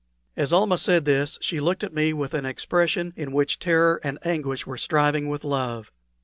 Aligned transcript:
As 0.35 0.51
Almah 0.51 0.79
said 0.79 1.05
this 1.05 1.37
she 1.43 1.59
looked 1.59 1.83
at 1.83 1.93
me 1.93 2.11
with 2.11 2.33
an 2.33 2.43
expression 2.43 3.13
in 3.15 3.31
which 3.31 3.59
terror 3.59 4.01
and 4.03 4.17
anguish 4.23 4.65
were 4.65 4.75
striving 4.75 5.29
with 5.29 5.43
love. 5.43 5.91